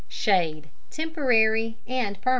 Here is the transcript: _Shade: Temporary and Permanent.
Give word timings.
_Shade: 0.09 0.69
Temporary 0.89 1.77
and 1.85 2.15
Permanent. 2.23 2.27